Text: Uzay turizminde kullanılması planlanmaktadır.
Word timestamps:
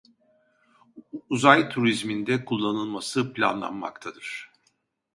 Uzay 1.29 1.69
turizminde 1.69 2.45
kullanılması 2.45 3.33
planlanmaktadır. 3.33 4.51